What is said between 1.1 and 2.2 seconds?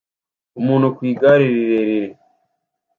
igare rirerire